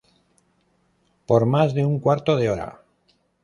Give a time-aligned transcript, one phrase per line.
[1.27, 2.69] Por mas de un cuarto de hora